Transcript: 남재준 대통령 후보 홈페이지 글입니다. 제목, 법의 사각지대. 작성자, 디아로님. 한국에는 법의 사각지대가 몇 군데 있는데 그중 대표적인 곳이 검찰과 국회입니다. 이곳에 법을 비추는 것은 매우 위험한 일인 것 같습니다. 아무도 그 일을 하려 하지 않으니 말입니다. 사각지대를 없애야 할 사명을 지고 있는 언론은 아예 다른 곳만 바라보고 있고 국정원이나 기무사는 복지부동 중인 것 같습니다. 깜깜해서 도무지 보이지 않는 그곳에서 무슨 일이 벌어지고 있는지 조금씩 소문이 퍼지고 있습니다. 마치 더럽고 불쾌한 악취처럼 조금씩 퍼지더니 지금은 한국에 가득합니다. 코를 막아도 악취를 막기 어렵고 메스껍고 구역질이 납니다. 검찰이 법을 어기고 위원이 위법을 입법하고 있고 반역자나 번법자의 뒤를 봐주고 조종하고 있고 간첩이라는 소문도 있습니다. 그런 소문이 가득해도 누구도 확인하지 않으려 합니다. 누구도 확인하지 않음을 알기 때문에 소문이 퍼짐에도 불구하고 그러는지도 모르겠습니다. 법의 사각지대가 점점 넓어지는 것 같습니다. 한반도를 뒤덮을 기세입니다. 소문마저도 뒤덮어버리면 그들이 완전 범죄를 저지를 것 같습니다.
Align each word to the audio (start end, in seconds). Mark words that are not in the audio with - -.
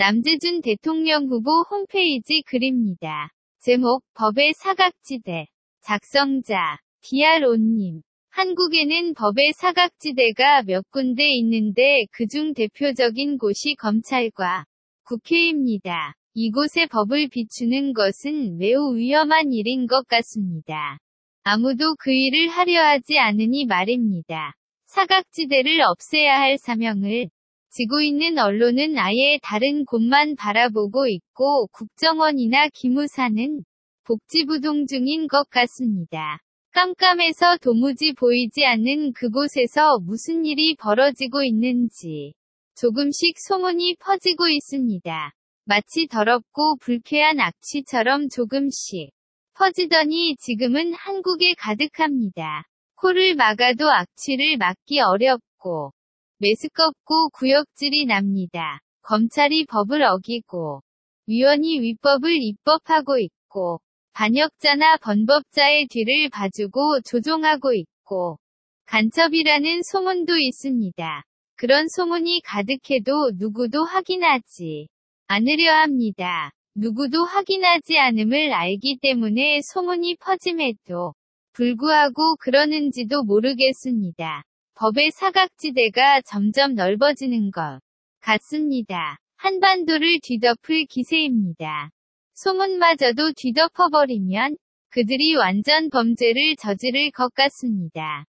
남재준 0.00 0.60
대통령 0.62 1.26
후보 1.26 1.50
홈페이지 1.68 2.42
글입니다. 2.46 3.32
제목, 3.58 4.04
법의 4.14 4.52
사각지대. 4.54 5.46
작성자, 5.82 6.78
디아로님. 7.00 8.02
한국에는 8.30 9.14
법의 9.14 9.54
사각지대가 9.56 10.62
몇 10.62 10.88
군데 10.92 11.28
있는데 11.38 12.06
그중 12.12 12.54
대표적인 12.54 13.38
곳이 13.38 13.74
검찰과 13.74 14.66
국회입니다. 15.02 16.14
이곳에 16.32 16.86
법을 16.86 17.26
비추는 17.30 17.92
것은 17.92 18.56
매우 18.56 18.94
위험한 18.94 19.52
일인 19.52 19.88
것 19.88 20.06
같습니다. 20.06 21.00
아무도 21.42 21.96
그 21.98 22.12
일을 22.12 22.50
하려 22.50 22.84
하지 22.84 23.18
않으니 23.18 23.66
말입니다. 23.66 24.54
사각지대를 24.86 25.80
없애야 25.80 26.38
할 26.38 26.56
사명을 26.56 27.30
지고 27.70 28.00
있는 28.00 28.38
언론은 28.38 28.98
아예 28.98 29.38
다른 29.42 29.84
곳만 29.84 30.36
바라보고 30.36 31.06
있고 31.06 31.66
국정원이나 31.68 32.68
기무사는 32.68 33.62
복지부동 34.04 34.86
중인 34.86 35.28
것 35.28 35.50
같습니다. 35.50 36.38
깜깜해서 36.72 37.58
도무지 37.60 38.12
보이지 38.14 38.64
않는 38.64 39.12
그곳에서 39.12 39.98
무슨 39.98 40.44
일이 40.44 40.76
벌어지고 40.76 41.42
있는지 41.42 42.32
조금씩 42.74 43.34
소문이 43.38 43.96
퍼지고 43.96 44.48
있습니다. 44.48 45.32
마치 45.64 46.06
더럽고 46.06 46.76
불쾌한 46.80 47.40
악취처럼 47.40 48.28
조금씩 48.30 49.10
퍼지더니 49.54 50.36
지금은 50.36 50.94
한국에 50.94 51.54
가득합니다. 51.58 52.64
코를 52.94 53.34
막아도 53.34 53.90
악취를 53.90 54.56
막기 54.56 55.00
어렵고 55.00 55.92
메스껍고 56.40 57.30
구역질이 57.30 58.06
납니다. 58.06 58.80
검찰이 59.02 59.66
법을 59.66 60.02
어기고 60.02 60.82
위원이 61.26 61.80
위법을 61.80 62.40
입법하고 62.40 63.18
있고 63.18 63.80
반역자나 64.12 64.98
번법자의 64.98 65.88
뒤를 65.88 66.28
봐주고 66.30 67.00
조종하고 67.00 67.74
있고 67.74 68.38
간첩이라는 68.86 69.82
소문도 69.82 70.38
있습니다. 70.38 71.24
그런 71.56 71.88
소문이 71.88 72.42
가득해도 72.44 73.32
누구도 73.34 73.84
확인하지 73.84 74.86
않으려 75.26 75.74
합니다. 75.74 76.52
누구도 76.76 77.24
확인하지 77.24 77.98
않음을 77.98 78.52
알기 78.52 78.98
때문에 79.02 79.60
소문이 79.62 80.16
퍼짐에도 80.20 81.14
불구하고 81.52 82.36
그러는지도 82.36 83.24
모르겠습니다. 83.24 84.44
법의 84.78 85.10
사각지대가 85.10 86.22
점점 86.22 86.76
넓어지는 86.76 87.50
것 87.50 87.80
같습니다. 88.20 89.18
한반도를 89.34 90.20
뒤덮을 90.22 90.86
기세입니다. 90.88 91.90
소문마저도 92.34 93.32
뒤덮어버리면 93.36 94.56
그들이 94.90 95.34
완전 95.34 95.90
범죄를 95.90 96.54
저지를 96.56 97.10
것 97.10 97.34
같습니다. 97.34 98.24